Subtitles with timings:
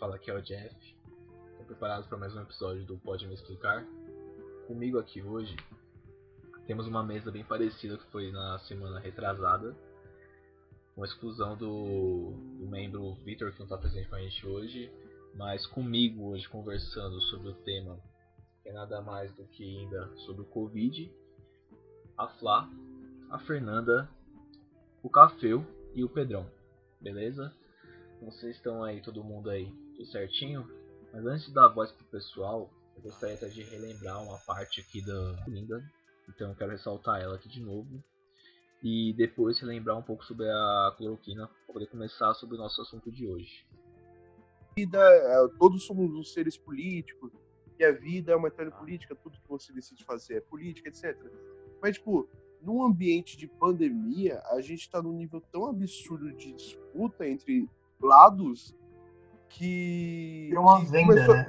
[0.00, 0.96] fala aqui é o Jeff.
[1.50, 3.86] Estão preparados para mais um episódio do Pode Me Explicar?
[4.66, 5.54] Comigo aqui hoje
[6.66, 9.76] temos uma mesa bem parecida que foi na semana retrasada,
[10.94, 14.90] com exclusão do, do membro Victor que não está presente com a gente hoje,
[15.34, 18.00] mas comigo hoje conversando sobre o tema
[18.62, 21.12] que é nada mais do que ainda sobre o Covid,
[22.16, 22.70] a Flá,
[23.28, 24.08] a Fernanda,
[25.02, 25.62] o Cafeu
[25.94, 26.50] e o Pedrão
[26.98, 27.54] beleza?
[28.22, 30.66] Vocês estão aí, todo mundo aí, tudo certinho?
[31.12, 34.80] Mas antes de dar a voz pro pessoal, eu gostaria até de relembrar uma parte
[34.80, 35.82] aqui da Linda,
[36.28, 38.02] então eu quero ressaltar ela aqui de novo.
[38.82, 43.12] E depois relembrar um pouco sobre a cloroquina, para poder começar sobre o nosso assunto
[43.12, 43.66] de hoje.
[44.74, 47.30] Vida, é, todos somos seres políticos,
[47.78, 51.14] e a vida é uma eterna política, tudo que você decide fazer é política, etc.
[51.82, 52.26] Mas, tipo,
[52.62, 57.68] num ambiente de pandemia, a gente está num nível tão absurdo de disputa entre
[58.00, 58.74] lados
[59.50, 60.50] que.
[60.52, 61.34] É uma venda, começou...
[61.34, 61.46] né?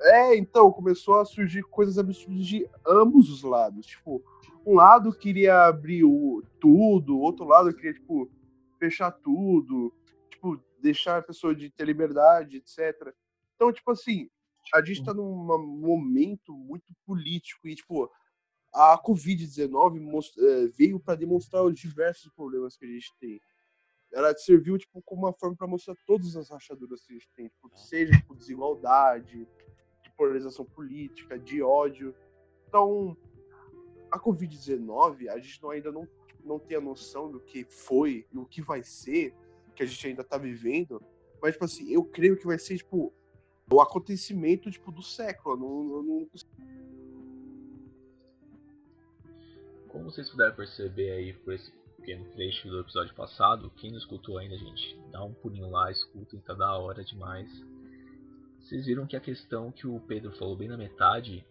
[0.00, 3.86] É, então, começou a surgir coisas absurdas de ambos os lados.
[3.86, 4.22] Tipo,
[4.64, 8.30] um lado queria abrir o, tudo, outro lado queria, tipo,
[8.78, 9.92] fechar tudo,
[10.30, 13.12] tipo, deixar a pessoa de ter liberdade, etc.
[13.54, 14.28] Então, tipo assim,
[14.74, 18.10] a gente tá num momento muito político e, tipo,
[18.72, 23.40] a Covid-19 é, veio para demonstrar os diversos problemas que a gente tem.
[24.16, 27.48] Ela serviu tipo, como uma forma para mostrar todas as rachaduras que a gente tem,
[27.48, 29.46] tipo, seja tipo, desigualdade,
[30.02, 32.14] de polarização política, de ódio.
[32.66, 33.14] Então,
[34.10, 38.26] a Covid-19, a gente não, ainda não, tipo, não tem a noção do que foi
[38.32, 39.34] e o que vai ser,
[39.74, 40.98] que a gente ainda está vivendo,
[41.42, 43.12] mas, tipo assim, eu creio que vai ser, tipo,
[43.70, 45.58] o acontecimento, tipo, do século.
[45.58, 46.28] não, não, não
[49.88, 51.70] Como vocês puderam perceber aí por esse
[52.06, 56.38] pequeno trecho do episódio passado, quem não escutou ainda, gente, dá um pulinho lá, escuta,
[56.38, 57.50] tá da hora demais.
[58.60, 61.44] Vocês viram que a questão que o Pedro falou bem na metade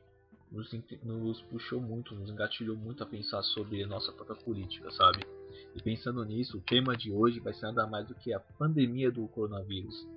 [0.50, 0.72] nos,
[1.04, 5.28] nos puxou muito, nos engatilhou muito a pensar sobre a nossa própria política, sabe?
[5.76, 9.12] E pensando nisso, o tema de hoje vai ser nada mais do que a pandemia
[9.12, 10.08] do coronavírus.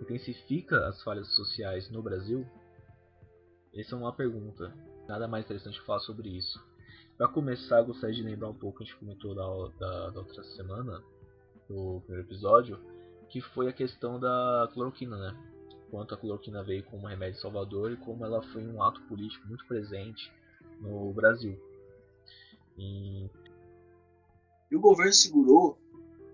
[0.00, 2.44] Intensifica as falhas sociais no Brasil?
[3.72, 4.74] Essa é uma pergunta.
[5.06, 6.60] Nada mais interessante falar sobre isso.
[7.16, 11.02] Para começar, gostaria de lembrar um pouco, a gente comentou da, da, da, outra semana,
[11.68, 12.80] do primeiro episódio,
[13.28, 15.36] que foi a questão da cloroquina, né?
[15.90, 19.64] Quanto a cloroquina veio como remédio salvador e como ela foi um ato político muito
[19.66, 20.32] presente
[20.80, 21.56] no Brasil.
[22.76, 23.30] E,
[24.70, 25.78] e o governo segurou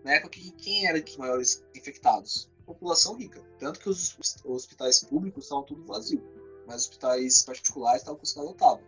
[0.03, 2.51] na época que quem era os maiores infectados?
[2.73, 3.43] população rica.
[3.59, 6.23] Tanto que os hospitais públicos estavam tudo vazio,
[6.67, 8.85] mas os hospitais particulares estavam com os lotados.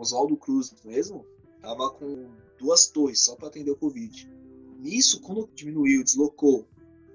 [0.00, 1.26] Oswaldo Cruz mesmo,
[1.60, 4.30] tava com duas torres só para atender o Covid.
[4.78, 6.66] Nisso, quando diminuiu, deslocou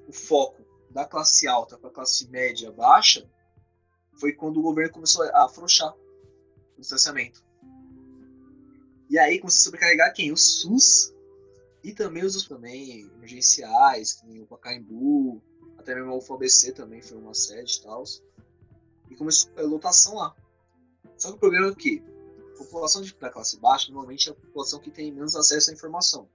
[0.07, 3.29] o foco da classe alta para classe média baixa,
[4.13, 5.95] foi quando o governo começou a afrouxar
[6.77, 7.43] o distanciamento.
[9.09, 10.31] E aí começou a sobrecarregar quem?
[10.31, 11.13] O SUS
[11.83, 15.41] e também os também emergenciais, que nem o Pacaembu,
[15.77, 18.03] até mesmo a UFABC também foi uma sede e tal.
[19.09, 20.35] E começou a lotação lá.
[21.17, 22.03] Só que o problema é que
[22.63, 26.27] população da classe baixa normalmente é a população que tem menos acesso à informação.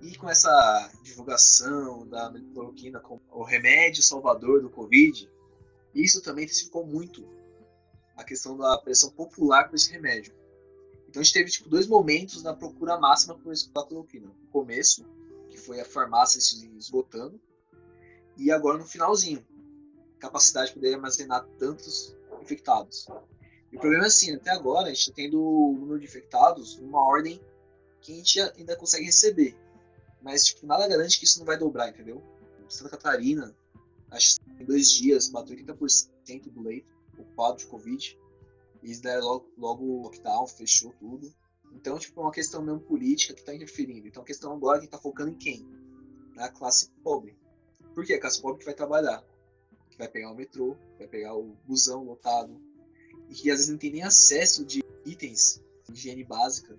[0.00, 5.30] E com essa divulgação da cloroquina como o remédio salvador do Covid,
[5.94, 7.26] isso também intensificou muito
[8.16, 10.34] a questão da pressão popular por esse remédio.
[11.08, 14.28] Então a gente teve tipo, dois momentos na procura máxima por da cloroquina.
[14.28, 15.04] No começo,
[15.50, 17.40] que foi a farmácia se esgotando,
[18.36, 19.44] e agora no finalzinho,
[20.18, 23.06] capacidade de poder armazenar tantos infectados.
[23.72, 26.76] E o problema é assim, até agora a gente está tendo o número de infectados
[26.78, 27.40] numa ordem
[28.00, 29.56] que a gente ainda consegue receber.
[30.22, 32.22] Mas, tipo, nada garante que isso não vai dobrar, entendeu?
[32.68, 33.54] Santa Catarina,
[34.10, 38.18] acho que em dois dias bateu 80% do leito ocupado de Covid.
[38.82, 41.32] E eles deram logo, logo lockdown, fechou tudo.
[41.72, 44.06] Então, tipo, é uma questão mesmo política que está interferindo.
[44.06, 45.66] Então, a questão agora é que está focando em quem?
[46.34, 47.36] Na classe pobre.
[47.94, 48.14] Por quê?
[48.14, 49.24] A classe pobre que vai trabalhar.
[49.90, 52.60] Que vai pegar o metrô, vai pegar o busão lotado,
[53.30, 56.76] e que às vezes não tem nem acesso de itens de higiene básica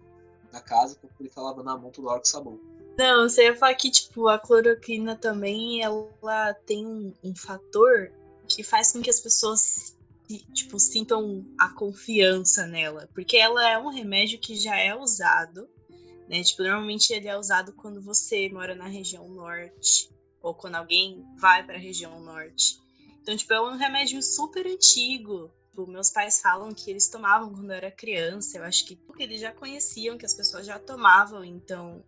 [0.51, 2.59] na casa para poder estar lavando a mão toda hora com sabão.
[2.97, 8.11] Não, você ia falar que, tipo, a cloroquina também, ela tem um, um fator
[8.47, 9.95] que faz com que as pessoas,
[10.53, 13.09] tipo, sintam a confiança nela.
[13.13, 15.69] Porque ela é um remédio que já é usado,
[16.27, 16.43] né?
[16.43, 20.09] Tipo, normalmente ele é usado quando você mora na região norte,
[20.41, 22.77] ou quando alguém vai para a região norte.
[23.21, 27.71] Então, tipo, é um remédio super antigo, Tipo, meus pais falam que eles tomavam quando
[27.71, 28.57] eu era criança.
[28.57, 32.03] Eu acho que eles já conheciam que as pessoas já tomavam, então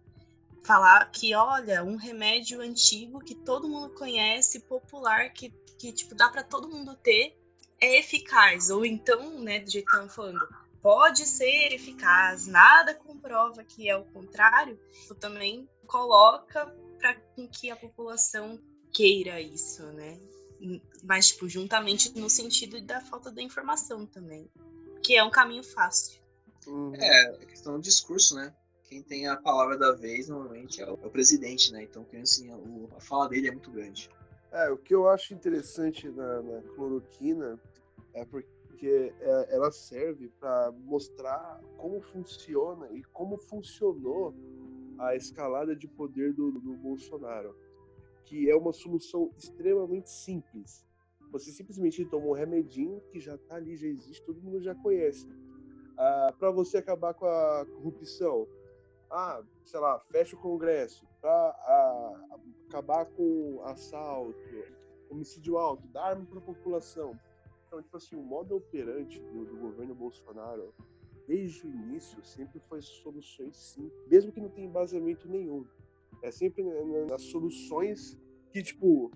[0.64, 6.30] falar que, olha, um remédio antigo que todo mundo conhece, popular, que, que tipo, dá
[6.30, 7.38] para todo mundo ter,
[7.80, 8.70] é eficaz.
[8.70, 10.46] Ou então, né, do jeito que falando,
[10.82, 16.66] pode ser eficaz, nada comprova que é o contrário, isso também coloca
[17.00, 17.16] para
[17.48, 18.60] que a população
[18.92, 20.20] queira isso, né?
[21.04, 24.50] Mas, tipo, juntamente no sentido da falta da informação também,
[25.02, 26.22] que é um caminho fácil.
[26.68, 26.96] Uhum.
[26.96, 28.54] É, a questão do discurso, né?
[28.86, 31.84] Quem tem a palavra da vez normalmente é o, é o presidente, né?
[31.84, 34.10] Então, assim, a, a, fala dele é muito grande.
[34.52, 37.60] É, o que eu acho interessante na, na cloroquina
[38.14, 44.34] é porque é, ela serve para mostrar como funciona e como funcionou
[45.00, 47.58] a escalada de poder do, do Bolsonaro,
[48.26, 50.86] que é uma solução extremamente simples.
[51.32, 55.28] Você simplesmente toma um remedinho que já está ali, já existe, todo mundo já conhece
[55.98, 58.48] ah, para você acabar com a corrupção.
[59.10, 61.06] Ah, sei lá, fecha o Congresso.
[61.22, 62.38] Para ah,
[62.68, 64.38] acabar com assalto,
[65.10, 67.18] homicídio alto, dar arma para a população.
[67.68, 70.74] Então, tipo assim, o modo operante do, do governo Bolsonaro,
[71.28, 75.66] desde o início, sempre foi soluções simples, mesmo que não tenha embasamento nenhum.
[76.22, 76.64] É sempre
[77.10, 78.18] nas soluções
[78.52, 79.12] que, tipo,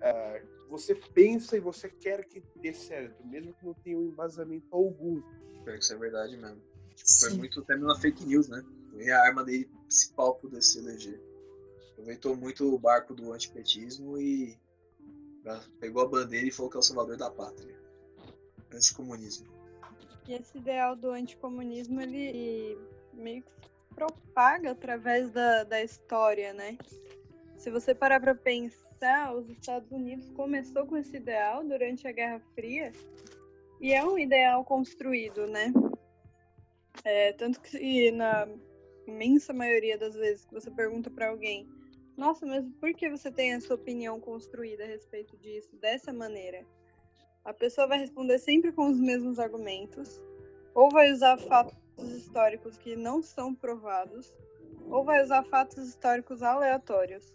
[0.00, 4.66] é, você pensa e você quer que dê certo, mesmo que não tenha um embasamento
[4.70, 5.22] algum.
[5.64, 6.60] Pior que isso é verdade mesmo.
[6.94, 8.64] Tipo, foi muito termo na fake news, né?
[8.90, 11.20] Foi a arma dele principal pro se eleger.
[11.92, 14.58] Aproveitou muito o barco do antipetismo e
[15.78, 17.74] pegou a bandeira e falou que é o salvador da pátria.
[18.72, 19.46] Anticomunismo.
[20.26, 22.78] E esse ideal do anticomunismo, ele
[23.12, 23.52] meio que
[23.94, 26.76] propaga através da, da história, né?
[27.56, 32.40] Se você parar pra pensar, os Estados Unidos começou com esse ideal durante a Guerra
[32.54, 32.92] Fria
[33.80, 35.72] e é um ideal construído, né?
[37.04, 38.48] É, tanto que na
[39.06, 41.68] imensa maioria das vezes que você pergunta para alguém,
[42.16, 46.64] nossa, mas por que você tem a sua opinião construída a respeito disso dessa maneira?
[47.44, 50.20] A pessoa vai responder sempre com os mesmos argumentos,
[50.74, 54.32] ou vai usar fatos históricos que não são provados,
[54.88, 57.34] ou vai usar fatos históricos aleatórios,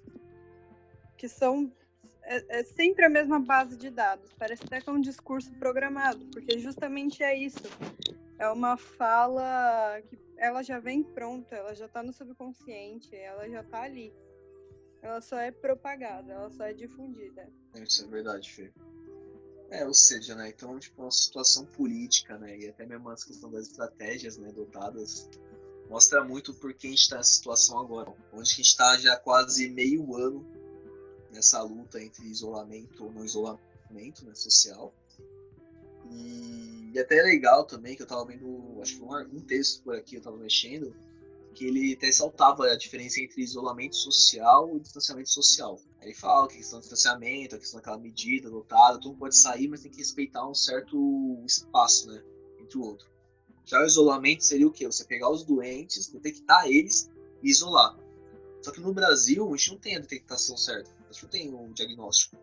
[1.18, 1.72] que são
[2.24, 4.32] é, é, sempre a mesma base de dados.
[4.38, 7.64] Parece até que é um discurso programado, porque justamente é isso.
[8.38, 13.62] É uma fala que ela já vem pronta, ela já está no subconsciente, ela já
[13.62, 14.14] está ali.
[15.02, 17.50] Ela só é propagada, ela só é difundida.
[17.76, 18.72] Isso é verdade, Fê.
[19.72, 23.52] É, ou seja, né, então, tipo, uma situação política, né, e até mesmo a questão
[23.52, 25.30] das estratégias, né, dotadas,
[25.88, 28.12] mostra muito por que a gente está nessa situação agora.
[28.34, 30.46] Onde a gente está já quase meio ano
[31.32, 34.94] nessa luta entre isolamento ou não isolamento né, social.
[36.12, 39.84] E, e, até é legal também que eu estava vendo, acho que um, um texto
[39.84, 40.96] por aqui eu estava mexendo,
[41.54, 45.80] que ele até saltava a diferença entre isolamento social e distanciamento social.
[46.02, 49.38] Ele fala que a questão do distanciamento, a questão daquela medida adotada, todo mundo pode
[49.38, 52.24] sair, mas tem que respeitar um certo espaço, né,
[52.60, 53.10] entre o outro.
[53.66, 54.86] Já o isolamento seria o quê?
[54.86, 57.10] Você pegar os doentes, detectar eles
[57.44, 57.98] e isolar.
[58.62, 61.54] Só que no Brasil, a gente não tem a detectação certa a gente não tem
[61.54, 62.38] um diagnóstico.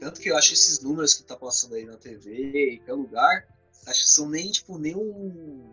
[0.00, 3.46] Tanto que eu acho esses números que tá passando aí na TV e pelo lugar,
[3.86, 5.70] acho que são nem, tipo, nem um,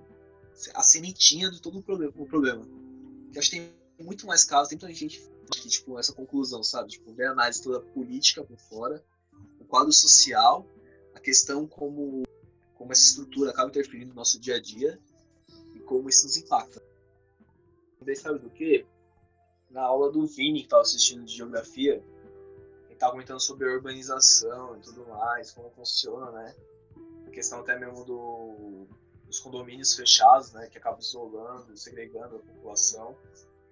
[0.74, 2.14] a sementinha de todo o problema.
[2.16, 2.66] O problema.
[3.34, 6.90] Eu acho que tem muito mais casos, tem muita gente que, tipo, essa conclusão, sabe?
[6.90, 9.04] Tipo, ver a análise toda política por fora,
[9.60, 10.66] o quadro social,
[11.14, 12.24] a questão como,
[12.76, 15.00] como essa estrutura acaba interferindo no nosso dia a dia
[15.76, 16.82] e como isso nos impacta.
[18.02, 18.86] Daí sabe do que?
[19.70, 22.04] na aula do Vini, que estava assistindo de geografia,
[22.86, 26.56] ele estava comentando sobre a urbanização e tudo mais, como funciona, né?
[27.28, 28.88] A questão até mesmo do,
[29.30, 30.68] dos condomínios fechados, né?
[30.68, 33.16] Que acabam isolando, segregando a população.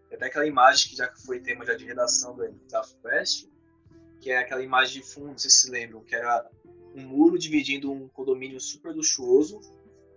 [0.10, 2.44] E até aquela imagem que já foi tema já de redação do
[3.02, 3.50] Fest,
[4.22, 6.50] que é aquela imagem de fundo, se se lembram, que era
[6.96, 9.60] um muro dividindo um condomínio super luxuoso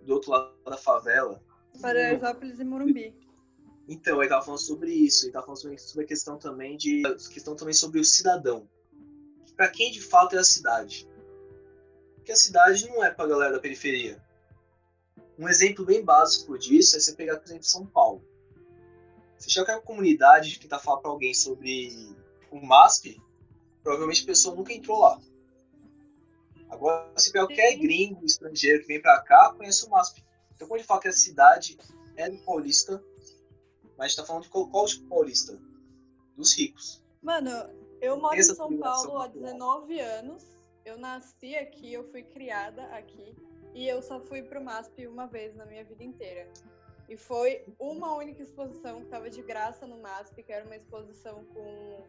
[0.03, 1.43] do outro lado da favela.
[1.81, 3.15] Paraisópolis e Morumbi.
[3.87, 7.01] Então, ele estava falando sobre isso, ele estava falando sobre a questão também de
[7.33, 8.69] questão também sobre o cidadão.
[9.55, 11.09] Para quem de fato é a cidade?
[12.15, 14.21] Porque a cidade não é para a galera da periferia.
[15.41, 18.23] Um exemplo bem básico disso é você pegar, por exemplo, São Paulo.
[19.39, 22.15] Se chegar uma comunidade que está falando para alguém sobre
[22.51, 23.19] o MASP,
[23.81, 25.19] provavelmente a pessoa nunca entrou lá.
[26.69, 30.23] Agora, se pegar qualquer gringo, estrangeiro que vem para cá, conhece o MASP.
[30.53, 31.75] Então, quando a gente fala que a cidade
[32.15, 33.03] é paulista,
[33.97, 35.59] mas tá falando de qual, qual tipo paulista?
[36.37, 37.03] Dos ricos.
[37.19, 37.49] Mano,
[37.99, 40.45] eu moro em São Paulo há 19 anos.
[40.85, 43.35] Eu nasci aqui, eu fui criada aqui.
[43.73, 46.47] E eu só fui pro MASP uma vez na minha vida inteira.
[47.07, 51.43] E foi uma única exposição que estava de graça no MASP, que era uma exposição
[51.45, 52.03] com,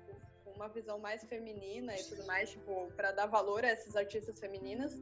[0.44, 4.38] com uma visão mais feminina e tudo mais, tipo, para dar valor a essas artistas
[4.38, 5.00] femininas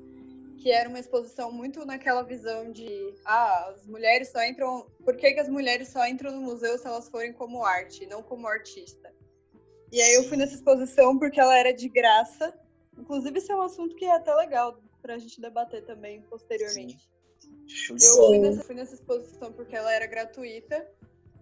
[0.60, 4.86] que era uma exposição muito naquela visão de ah, as mulheres só entram.
[5.02, 8.22] Por que, que as mulheres só entram no museu se elas forem como arte, não
[8.22, 9.12] como artista?
[9.90, 12.54] E aí eu fui nessa exposição porque ela era de graça.
[12.96, 17.10] Inclusive, esse é um assunto que é até legal para a gente debater também posteriormente.
[17.90, 20.88] Eu fui nessa, fui nessa exposição porque ela era gratuita.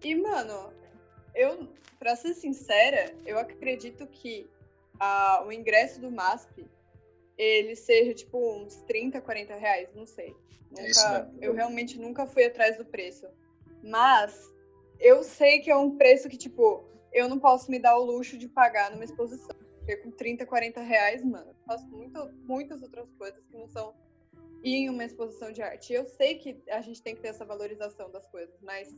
[0.03, 0.73] E, mano,
[1.35, 4.49] eu, pra ser sincera, eu acredito que
[4.99, 6.65] a, o ingresso do MASP
[7.37, 10.35] ele seja tipo uns 30, 40 reais, não sei.
[10.77, 13.27] É nunca, eu realmente nunca fui atrás do preço.
[13.81, 14.37] Mas
[14.99, 18.37] eu sei que é um preço que, tipo, eu não posso me dar o luxo
[18.37, 19.55] de pagar numa exposição.
[19.89, 23.95] Porque com 30, 40 reais, mano, eu faço muito, muitas outras coisas que não são
[24.63, 25.93] ir em uma exposição de arte.
[25.93, 28.95] Eu sei que a gente tem que ter essa valorização das coisas, mas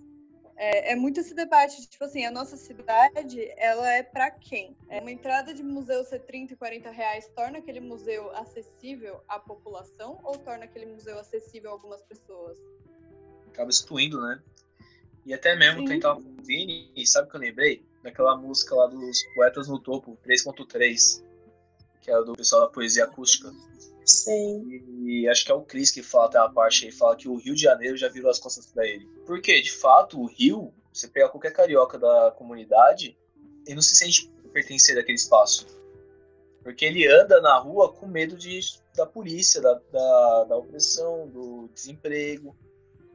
[0.57, 4.75] é, é, muito esse debate, tipo assim, a nossa cidade, ela é para quem?
[4.89, 9.39] É uma entrada de museu ser 30 e 40 reais torna aquele museu acessível à
[9.39, 12.57] população ou torna aquele museu acessível a algumas pessoas?
[13.47, 14.43] Acaba excluindo, né?
[15.25, 16.01] E até mesmo Sim.
[16.01, 17.90] com o Vini, sabe o que eu lembrei?
[18.03, 21.23] Daquela música lá dos Poetas no Topo, 3.3,
[22.01, 23.51] que é do pessoal da poesia acústica.
[24.05, 24.83] Sim.
[25.05, 27.35] E acho que é o Chris que fala até uma parte aí, fala que o
[27.35, 29.07] Rio de Janeiro já virou as costas para ele.
[29.25, 33.17] Porque, de fato, o Rio, você pega qualquer carioca da comunidade,
[33.65, 35.65] ele não se sente pertencer daquele espaço.
[36.63, 38.59] Porque ele anda na rua com medo de,
[38.95, 42.55] da polícia, da, da, da opressão, do desemprego.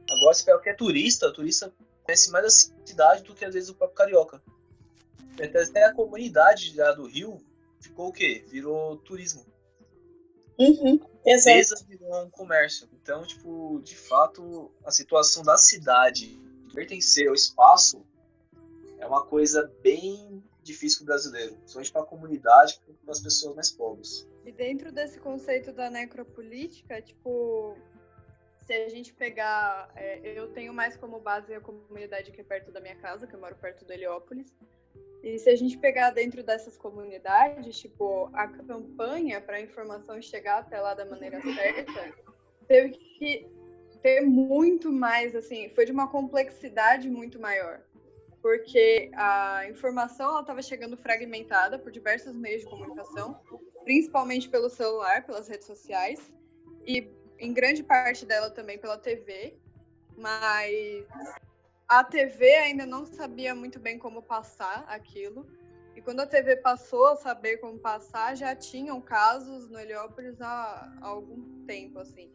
[0.09, 1.71] Agora, você pega qualquer turista, o turista
[2.03, 2.49] conhece mais a
[2.85, 4.41] cidade do que às vezes o próprio carioca.
[5.43, 7.39] Até a comunidade lá do Rio
[7.79, 8.43] ficou o quê?
[8.47, 9.45] Virou turismo.
[10.59, 11.85] Uhum, exato.
[11.87, 12.89] virou um comércio.
[12.93, 16.39] Então, tipo, de fato, a situação da cidade
[16.73, 18.03] pertencer ao espaço
[18.99, 23.55] é uma coisa bem difícil para o brasileiro, principalmente para a comunidade, para as pessoas
[23.55, 24.27] mais pobres.
[24.45, 27.77] E dentro desse conceito da necropolítica, tipo,
[28.65, 32.71] se a gente pegar, é, eu tenho mais como base a comunidade que é perto
[32.71, 34.53] da minha casa, que eu moro perto do Heliópolis,
[35.23, 40.59] e se a gente pegar dentro dessas comunidades, tipo, a campanha para a informação chegar
[40.59, 42.13] até lá da maneira certa,
[42.67, 43.49] teve que
[44.01, 47.81] ter muito mais, assim, foi de uma complexidade muito maior.
[48.41, 53.39] Porque a informação estava chegando fragmentada por diversos meios de comunicação,
[53.83, 56.31] principalmente pelo celular, pelas redes sociais,
[56.85, 57.09] e
[57.39, 59.57] em grande parte dela também pela TV,
[60.15, 61.05] mas
[61.87, 65.47] a TV ainda não sabia muito bem como passar aquilo.
[65.95, 70.93] E quando a TV passou a saber como passar, já tinham casos no Heliópolis há,
[71.01, 72.29] há algum tempo, assim.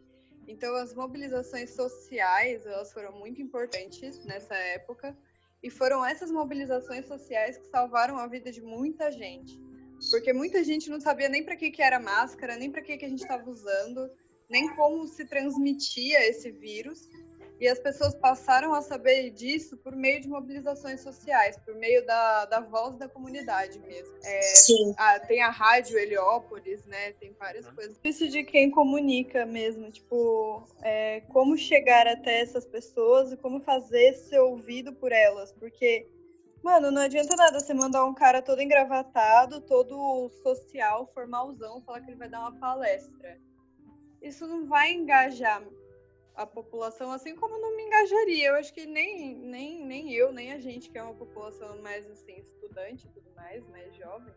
[0.47, 5.15] Então, as mobilizações sociais, elas foram muito importantes nessa época.
[5.61, 9.57] E foram essas mobilizações sociais que salvaram a vida de muita gente.
[10.11, 13.05] Porque muita gente não sabia nem para que, que era máscara, nem para que, que
[13.05, 14.11] a gente estava usando,
[14.49, 17.07] nem como se transmitia esse vírus.
[17.63, 22.43] E as pessoas passaram a saber disso por meio de mobilizações sociais, por meio da,
[22.43, 24.13] da voz da comunidade mesmo.
[24.21, 24.93] É, Sim.
[24.97, 27.13] A, tem a rádio Heliópolis, né?
[27.13, 27.73] Tem várias uhum.
[27.73, 27.97] coisas.
[28.03, 34.13] Isso de quem comunica mesmo, tipo, é, como chegar até essas pessoas e como fazer
[34.15, 35.53] ser ouvido por elas.
[35.53, 36.05] Porque,
[36.61, 42.11] mano, não adianta nada você mandar um cara todo engravatado, todo social, formalzão, falar que
[42.11, 43.39] ele vai dar uma palestra.
[44.21, 45.63] Isso não vai engajar
[46.35, 48.49] a população, assim como não me engajaria.
[48.49, 52.09] Eu acho que nem, nem, nem eu, nem a gente, que é uma população mais
[52.09, 54.33] assim, estudante e tudo mais, mais jovem,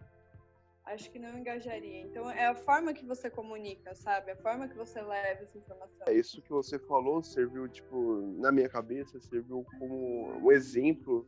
[0.85, 2.01] acho que não engajaria.
[2.01, 4.31] Então é a forma que você comunica, sabe?
[4.31, 6.07] A forma que você leva essa informação.
[6.07, 11.27] É isso que você falou serviu, tipo, na minha cabeça, serviu como um exemplo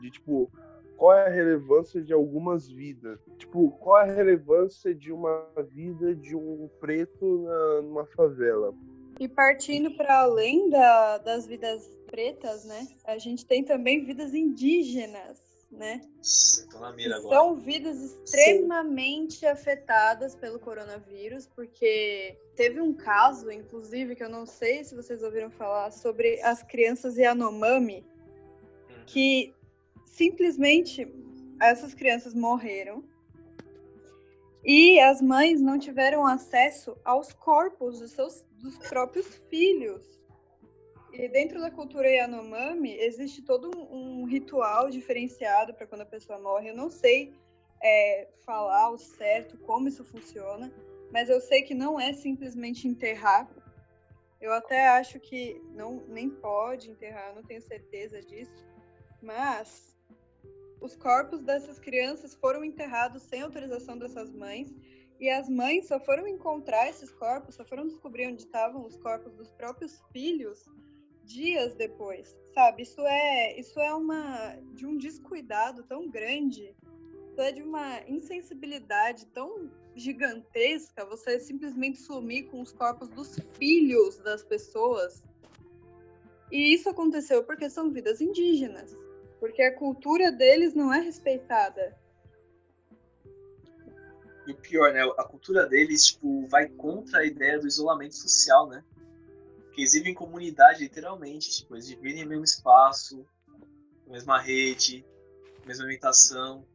[0.00, 0.50] de, tipo,
[0.96, 3.18] qual é a relevância de algumas vidas?
[3.38, 8.74] Tipo, qual é a relevância de uma vida de um preto na, numa favela?
[9.20, 12.88] E partindo para além da, das vidas pretas, né?
[13.04, 15.38] A gente tem também vidas indígenas,
[15.70, 16.00] né?
[16.80, 17.36] na mira agora.
[17.36, 19.46] São vidas extremamente Sim.
[19.46, 25.50] afetadas pelo coronavírus, porque teve um caso, inclusive, que eu não sei se vocês ouviram
[25.50, 28.02] falar, sobre as crianças Yanomami,
[28.88, 29.04] uhum.
[29.04, 29.54] que
[30.06, 31.06] simplesmente
[31.60, 33.04] essas crianças morreram
[34.64, 40.20] e as mães não tiveram acesso aos corpos dos seus dos próprios filhos.
[41.12, 46.70] E dentro da cultura Yanomami existe todo um, ritual diferenciado para quando a pessoa morre.
[46.70, 47.32] Eu não sei
[47.82, 50.72] é, falar o certo como isso funciona,
[51.10, 53.50] mas eu sei que não é simplesmente enterrar
[54.40, 58.64] Eu até acho que não nem pode enterrar, não tenho certeza disso,
[59.20, 59.89] mas
[60.80, 64.74] os corpos dessas crianças foram enterrados sem autorização dessas mães
[65.20, 69.34] e as mães só foram encontrar esses corpos, só foram descobrir onde estavam os corpos
[69.34, 70.64] dos próprios filhos
[71.24, 72.82] dias depois, sabe?
[72.82, 76.74] Isso é isso é uma de um descuidado tão grande,
[77.30, 84.18] isso é de uma insensibilidade tão gigantesca você simplesmente sumir com os corpos dos filhos
[84.18, 85.22] das pessoas.
[86.50, 88.96] E isso aconteceu porque são vidas indígenas,
[89.40, 91.98] porque a cultura deles não é respeitada.
[94.46, 95.02] E o pior, né?
[95.16, 98.84] A cultura deles, tipo, vai contra a ideia do isolamento social, né?
[99.56, 101.50] Porque eles vivem em comunidade, literalmente.
[101.50, 103.26] Tipo, eles dividem o mesmo espaço,
[104.06, 105.04] mesma rede,
[105.66, 106.66] mesma alimentação.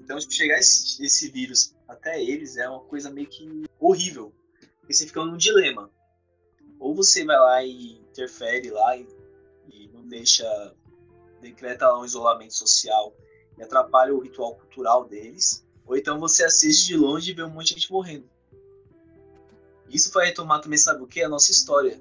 [0.00, 4.34] Então, tipo, chegar esse, esse vírus até eles é uma coisa meio que horrível.
[4.80, 5.90] Porque você fica num dilema.
[6.78, 9.06] Ou você vai lá e interfere lá e,
[9.72, 10.44] e não deixa.
[11.40, 13.14] Decreta lá um isolamento social
[13.56, 15.64] e atrapalha o ritual cultural deles.
[15.86, 18.28] Ou então você assiste de longe e vê um monte de gente morrendo.
[19.88, 21.22] Isso vai retomar também, sabe o que?
[21.22, 22.00] A nossa história.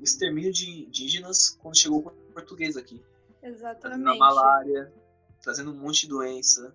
[0.00, 3.00] O extermínio de indígenas quando chegou o português aqui.
[3.42, 3.80] Exatamente.
[3.80, 4.92] Trazendo a malária,
[5.42, 6.74] trazendo um monte de doença.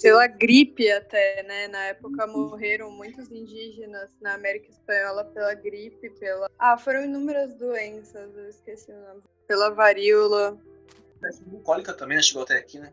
[0.00, 1.68] Pela gripe até, né?
[1.68, 6.48] Na época morreram muitos indígenas na América Espanhola pela gripe, pela.
[6.58, 9.22] Ah, foram inúmeras doenças, eu esqueci o nome.
[9.46, 10.58] Pela varíola.
[11.46, 12.22] Bucólica também né?
[12.22, 12.92] chegou até aqui, né?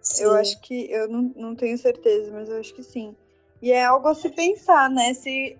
[0.00, 0.24] Sim.
[0.24, 0.90] Eu acho que.
[0.90, 3.16] Eu não, não tenho certeza, mas eu acho que sim.
[3.60, 5.14] E é algo a se pensar, né?
[5.14, 5.56] Se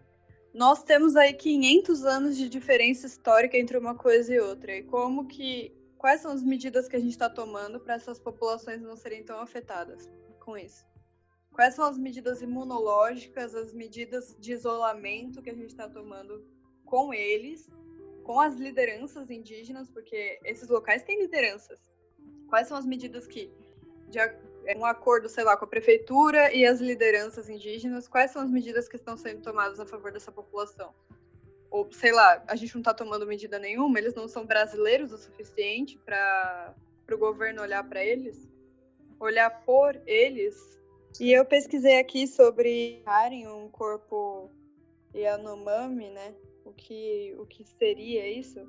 [0.53, 4.77] nós temos aí 500 anos de diferença histórica entre uma coisa e outra.
[4.77, 8.83] E como que quais são as medidas que a gente está tomando para essas populações
[8.83, 10.85] não serem tão afetadas com isso?
[11.53, 16.45] Quais são as medidas imunológicas, as medidas de isolamento que a gente está tomando
[16.85, 17.71] com eles,
[18.25, 21.81] com as lideranças indígenas, porque esses locais têm lideranças.
[22.49, 23.51] Quais são as medidas que,
[24.09, 24.19] de
[24.77, 28.89] um acordo, sei lá, com a prefeitura e as lideranças indígenas, quais são as medidas
[28.89, 30.95] que estão sendo tomadas a favor dessa população?
[31.73, 35.17] ou sei lá, a gente não está tomando medida nenhuma, eles não são brasileiros o
[35.17, 36.75] suficiente para
[37.11, 38.47] o governo olhar para eles,
[39.19, 40.55] olhar por eles.
[41.19, 43.03] E eu pesquisei aqui sobre
[43.49, 44.51] um corpo
[45.15, 46.35] Yanomami, né?
[46.65, 48.61] O que, o que seria isso?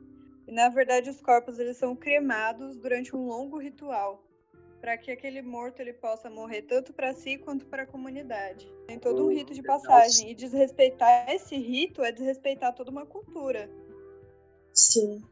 [0.47, 4.23] E na verdade os corpos eles são cremados durante um longo ritual
[4.83, 8.69] para que aquele morto ele possa morrer tanto para si quanto para a comunidade.
[8.85, 13.69] Tem todo um rito de passagem e desrespeitar esse rito é desrespeitar toda uma cultura.
[14.73, 15.23] Sim.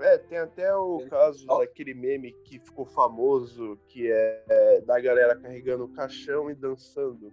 [0.00, 5.36] É, tem até o caso daquele meme que ficou famoso, que é, é da galera
[5.36, 7.32] carregando o caixão e dançando.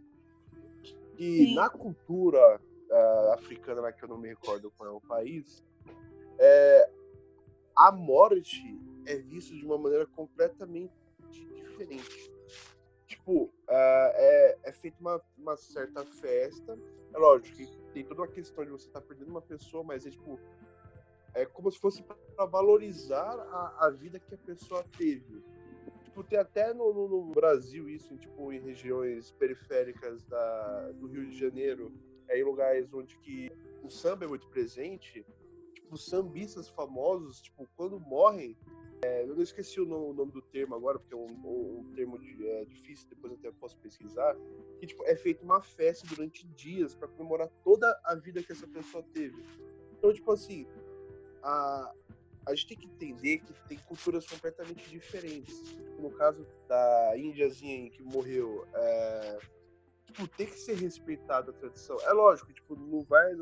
[1.18, 1.56] E Sim.
[1.56, 2.62] na cultura
[2.92, 5.64] uh, africana, lá que eu não me recordo qual é o país,
[6.38, 6.90] é,
[7.76, 8.62] a morte
[9.06, 10.94] é vista de uma maneira completamente
[11.30, 12.32] diferente.
[13.08, 16.78] Tipo, uh, é, é feita uma, uma certa festa.
[17.14, 20.06] É lógico que tem toda uma questão de você estar tá perdendo uma pessoa, mas
[20.06, 20.40] é tipo.
[21.34, 25.42] É como se fosse para valorizar a, a vida que a pessoa teve.
[26.04, 31.26] Tipo, tem até no, no, no Brasil isso, tipo, em regiões periféricas da, do Rio
[31.30, 31.90] de Janeiro,
[32.38, 33.52] em lugares onde que
[33.84, 35.26] o samba é muito presente.
[35.74, 38.58] Tipo, sambistas famosos, tipo, quando morrem,
[39.04, 41.92] é, eu não esqueci o nome, o nome, do termo agora, porque é um, um
[41.96, 44.36] termo de, é, difícil, depois até posso pesquisar.
[44.80, 48.68] Que tipo, é feita uma festa durante dias para comemorar toda a vida que essa
[48.68, 49.44] pessoa teve.
[49.98, 50.68] Então, tipo assim,
[51.42, 51.94] a,
[52.46, 55.62] a gente tem que entender que tem culturas completamente diferentes.
[56.00, 59.40] No caso da índiazinha que morreu, é,
[60.12, 61.98] tipo, tem que ser respeitada a tradição.
[62.02, 63.36] É lógico, tipo, não vai.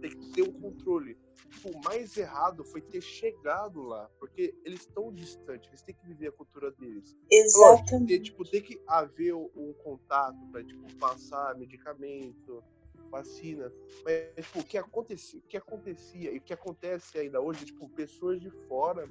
[0.00, 1.16] Tem que ter um controle
[1.54, 6.06] tipo, o mais errado foi ter chegado lá, porque eles estão distantes, eles têm que
[6.06, 7.16] viver a cultura deles.
[7.30, 7.92] Exatamente.
[7.92, 12.62] Lógico, ter, tipo, tem que haver um contato para tipo, passar medicamento,
[13.10, 13.72] vacina.
[14.04, 17.88] Mas tipo, o que acontecia, o que acontecia e o que acontece ainda hoje, tipo,
[17.88, 19.08] pessoas de fora,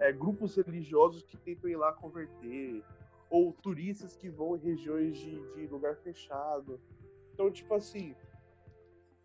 [0.00, 2.82] é, grupos religiosos que tentam ir lá converter,
[3.34, 6.80] ou turistas que vão em regiões de, de lugar fechado.
[7.32, 8.14] Então, tipo assim,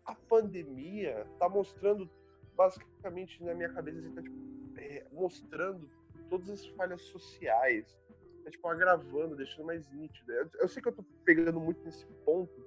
[0.04, 2.10] a pandemia tá mostrando
[2.56, 4.36] basicamente na minha cabeça assim, tá tipo,
[4.76, 5.88] é, mostrando
[6.28, 7.96] todas as falhas sociais,
[8.42, 10.32] tá, tipo, agravando, deixando mais nítido.
[10.32, 12.66] Eu, eu, sei que eu tô pegando muito nesse ponto,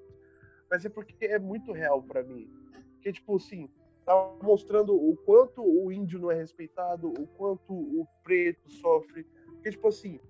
[0.72, 2.50] mas é porque é muito real para mim.
[3.02, 3.70] Que, tipo, assim,
[4.06, 9.26] tá mostrando o quanto o índio não é respeitado, o quanto o preto sofre.
[9.56, 10.22] Porque, tipo assim,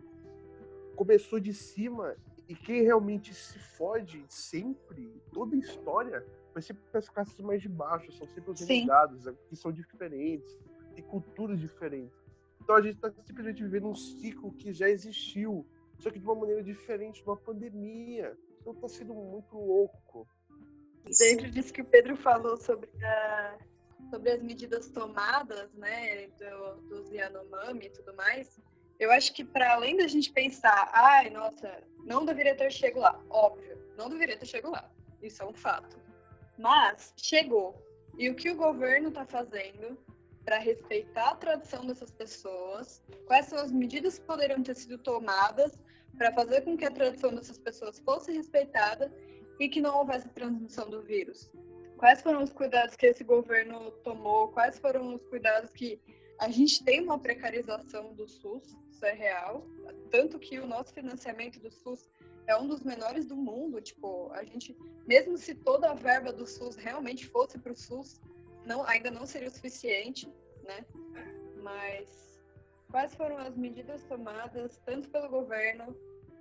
[0.95, 2.15] começou de cima
[2.47, 7.69] e quem realmente se fode sempre, toda a história, mas sempre as classes mais de
[7.69, 10.57] baixo, são sempre os renegados, né, que são diferentes,
[10.93, 12.15] têm culturas diferentes.
[12.61, 15.67] Então a gente está simplesmente vivendo um ciclo que já existiu,
[15.99, 18.37] só que de uma maneira diferente, numa pandemia.
[18.61, 20.27] Então tá sendo muito louco.
[21.19, 23.57] Dentro disso que o Pedro falou sobre, a,
[24.09, 28.57] sobre as medidas tomadas, né, do, dos Yanomami e tudo mais,
[29.03, 33.21] eu acho que para além da gente pensar, ai, nossa, não deveria ter chegado lá,
[33.29, 34.89] óbvio, não deveria ter chegado lá,
[35.21, 35.97] isso é um fato.
[36.57, 37.81] Mas chegou.
[38.17, 39.97] E o que o governo está fazendo
[40.45, 43.03] para respeitar a tradição dessas pessoas?
[43.25, 45.77] Quais são as medidas que poderiam ter sido tomadas
[46.17, 49.11] para fazer com que a tradição dessas pessoas fosse respeitada
[49.59, 51.51] e que não houvesse transmissão do vírus?
[51.97, 54.49] Quais foram os cuidados que esse governo tomou?
[54.49, 55.99] Quais foram os cuidados que
[56.43, 59.65] a gente tem uma precarização do SUS, isso é real,
[60.11, 62.09] tanto que o nosso financiamento do SUS
[62.45, 64.77] é um dos menores do mundo, tipo, a gente,
[65.07, 68.19] mesmo se toda a verba do SUS realmente fosse para o SUS,
[68.65, 70.29] não, ainda não seria o suficiente,
[70.63, 70.85] né?
[71.61, 72.41] Mas
[72.91, 75.95] quais foram as medidas tomadas tanto pelo governo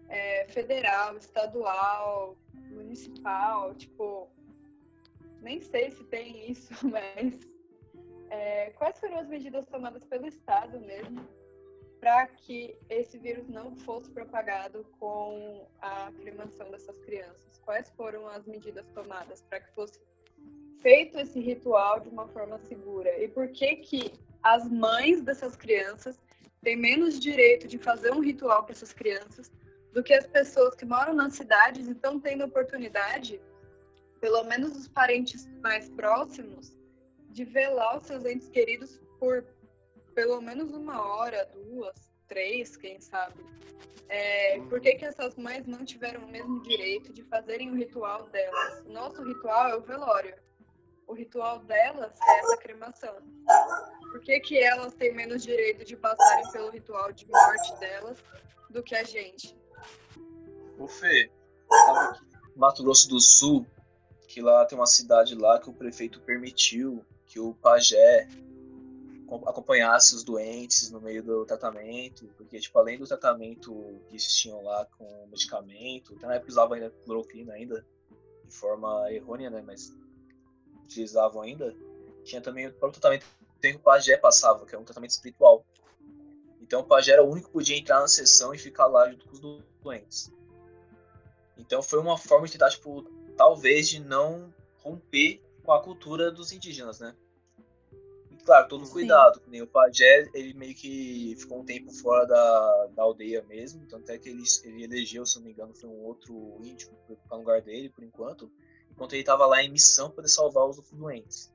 [0.09, 2.37] é, federal, estadual,
[2.73, 4.29] municipal, tipo,
[5.41, 7.52] nem sei se tem isso, mas
[8.33, 11.29] é, quais foram as medidas tomadas pelo Estado mesmo
[12.01, 17.61] para que esse vírus não fosse propagado com a cremação dessas crianças?
[17.63, 20.01] Quais foram as medidas tomadas para que fosse
[20.81, 23.23] feito esse ritual de uma forma segura?
[23.23, 26.19] E por que que as mães dessas crianças
[26.63, 29.53] têm menos direito de fazer um ritual para essas crianças
[29.93, 33.39] do que as pessoas que moram nas cidades e estão tendo oportunidade,
[34.23, 36.82] pelo menos os parentes mais próximos,
[37.33, 39.45] de velar os seus entes queridos por
[40.15, 43.43] pelo menos uma hora, duas, três, quem sabe.
[44.09, 48.29] É, por que, que essas mães não tiveram o mesmo direito de fazerem o ritual
[48.29, 48.85] delas?
[48.85, 50.35] O nosso ritual é o velório.
[51.07, 53.17] O ritual delas é essa cremação.
[54.11, 58.23] Por que, que elas têm menos direito de passarem pelo ritual de morte delas
[58.69, 59.57] do que a gente?
[60.79, 61.31] Ô Fê,
[61.71, 63.67] eu tava aqui Mato Grosso do Sul,
[64.33, 68.27] que lá tem uma cidade lá que o prefeito permitiu que o pajé
[69.47, 73.75] acompanhasse os doentes no meio do tratamento, porque, tipo, além do tratamento
[74.07, 77.85] que eles tinham lá com medicamento, até na época usavam ainda cloroquina ainda,
[78.45, 79.95] de forma errônea, né, mas
[80.85, 81.77] utilizavam ainda,
[82.25, 83.27] tinha também o próprio tratamento
[83.61, 85.63] que o pajé passava, que é um tratamento espiritual.
[86.59, 89.27] Então o pajé era o único que podia entrar na sessão e ficar lá junto
[89.27, 90.33] com os doentes.
[91.59, 93.05] Então foi uma forma de tentar, tipo,
[93.37, 97.15] talvez de não romper com a cultura dos indígenas, né?
[98.45, 98.93] claro, todo Sim.
[98.93, 99.41] cuidado.
[99.47, 104.11] Nem o pajé, ele meio que ficou um tempo fora da, da aldeia mesmo, tanto
[104.11, 106.91] é que ele, ele elegeu, se não me engano, foi um outro índio
[107.29, 108.51] para lugar dele, por enquanto,
[108.91, 111.53] enquanto ele estava lá em missão para salvar os doentes.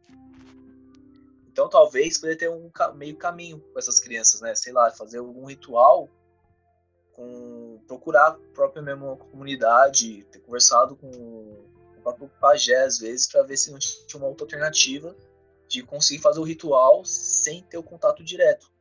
[1.48, 4.54] Então talvez poderia ter um meio caminho com essas crianças, né?
[4.54, 6.08] Sei lá, fazer algum ritual
[7.18, 13.42] com procurar a própria mesmo comunidade, ter conversado com o próprio pajé às vezes para
[13.42, 15.16] ver se não tinha uma outra alternativa
[15.68, 18.72] de conseguir fazer o ritual sem ter o contato direto.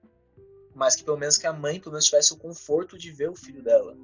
[0.75, 3.35] Mas que pelo menos que a mãe pelo menos tivesse o conforto de ver o
[3.35, 3.97] filho dela.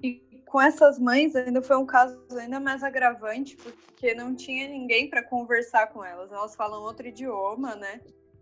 [0.00, 5.10] E com essas mães ainda foi um caso ainda mais agravante, porque não tinha ninguém
[5.10, 6.30] para conversar com elas.
[6.30, 8.00] Elas falam outro idioma, né?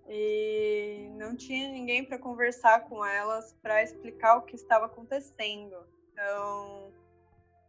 [0.08, 5.76] E não tinha ninguém para conversar com elas para explicar o que estava acontecendo.
[6.12, 6.92] Então,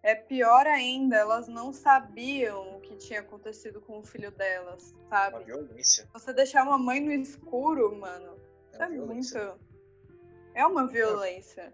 [0.04, 5.38] é pior ainda, elas não sabiam o que tinha acontecido com o filho delas, sabe?
[5.38, 6.08] Uma violência.
[6.14, 8.38] Você deixar uma mãe no escuro, mano,
[8.74, 9.38] é, é muito.
[10.54, 11.74] É uma violência.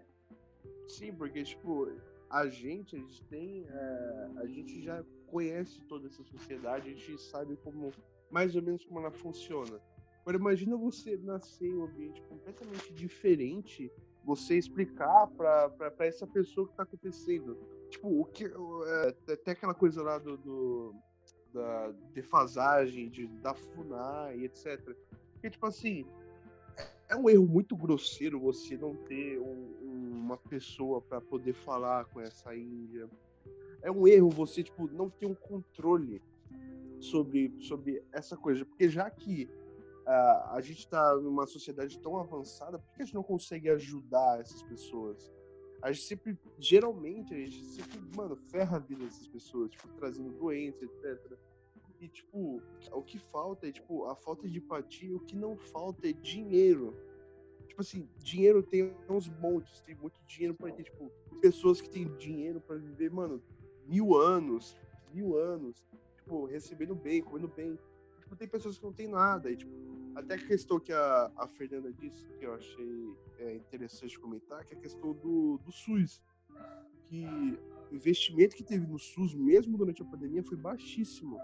[0.88, 1.92] Sim, porque, tipo,
[2.30, 3.66] a gente, a gente tem.
[3.68, 7.92] É, a gente já conhece toda essa sociedade, a gente sabe como.
[8.30, 9.78] mais ou menos como ela funciona.
[10.22, 13.90] Agora, imagina você nascer em um ambiente completamente diferente,
[14.24, 17.58] você explicar para essa pessoa o que está acontecendo
[17.92, 18.44] tipo, o que.
[18.46, 20.94] É, tem aquela coisa lá do, do
[21.52, 24.96] da defasagem, de, da FUNAI, etc.
[25.40, 26.06] Que, tipo assim,
[27.08, 32.06] é um erro muito grosseiro você não ter um, um, uma pessoa para poder falar
[32.06, 33.08] com essa Índia.
[33.82, 36.22] É um erro você, tipo, não ter um controle
[37.00, 38.64] sobre, sobre essa coisa.
[38.64, 39.46] Porque já que
[40.06, 44.62] a gente está numa sociedade tão avançada, por que a gente não consegue ajudar essas
[44.62, 45.30] pessoas?
[45.82, 50.30] a gente sempre, geralmente, a gente sempre, mano, ferra a vida dessas pessoas, tipo, trazendo
[50.30, 51.36] doenças, etc.
[52.00, 52.62] E, tipo,
[52.92, 56.96] o que falta é, tipo, a falta de empatia, o que não falta é dinheiro.
[57.66, 61.10] Tipo assim, dinheiro tem uns montes, tem muito dinheiro pra ter, tipo,
[61.40, 63.42] pessoas que têm dinheiro para viver, mano,
[63.84, 64.76] mil anos,
[65.12, 65.84] mil anos.
[66.16, 67.76] tipo, recebendo bem, comendo bem.
[68.32, 69.50] Tipo, tem pessoas que não tem nada.
[69.50, 69.72] E, tipo,
[70.14, 74.74] até a questão que a, a Fernanda disse, que eu achei é, interessante comentar, que
[74.74, 76.22] é a questão do, do SUS.
[77.04, 77.26] Que
[77.90, 81.38] o investimento que teve no SUS, mesmo durante a pandemia, foi baixíssimo.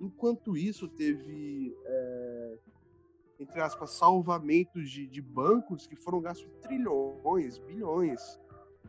[0.00, 2.58] Enquanto isso, teve, é,
[3.38, 8.40] entre aspas, salvamentos de, de bancos que foram gastos trilhões, bilhões.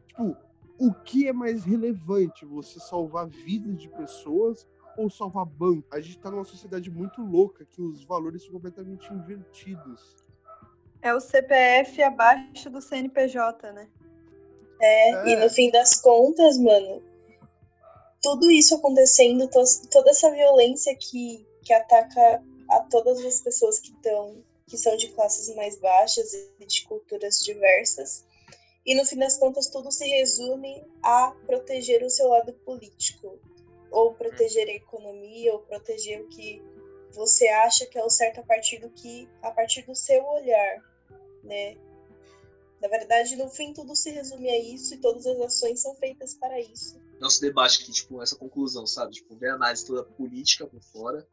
[0.08, 0.36] Tipo,
[0.80, 2.46] o que é mais relevante?
[2.46, 5.88] Você salvar vidas de pessoas ou salvar banco?
[5.92, 10.16] A gente tá numa sociedade muito louca que os valores são completamente invertidos.
[11.02, 13.90] É o CPF abaixo do CNPJ, né?
[14.80, 17.02] É, é, e no fim das contas, mano,
[18.22, 19.50] tudo isso acontecendo,
[19.92, 25.10] toda essa violência que, que ataca a todas as pessoas que estão que são de
[25.10, 28.26] classes mais baixas e de culturas diversas.
[28.86, 33.40] E no fim das contas, tudo se resume a proteger o seu lado político,
[33.94, 36.62] ou proteger a economia, ou proteger o que
[37.12, 40.84] você acha que é o certo a partir do que a partir do seu olhar,
[41.44, 41.78] né?
[42.82, 46.34] Na verdade, no fim, tudo se resume a isso e todas as ações são feitas
[46.34, 49.14] para isso nosso debate aqui, tipo, essa conclusão, sabe?
[49.14, 51.26] Tipo, ver a análise toda política por fora,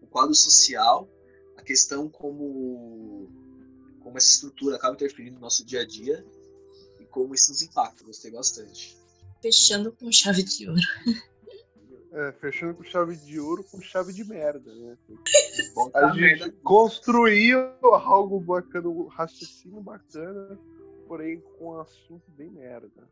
[0.00, 1.08] o quadro social,
[1.56, 3.28] a questão como,
[4.00, 6.24] como essa estrutura acaba interferindo no nosso dia a dia
[7.00, 8.04] e como isso nos impacta.
[8.04, 8.96] Gostei bastante.
[9.42, 10.80] Fechando com chave de ouro.
[12.14, 14.98] É, fechando com chave de ouro, com chave de merda, né?
[15.94, 20.58] A gente construiu algo bacana, um raciocínio bacana,
[21.08, 23.08] porém com um assunto bem merda.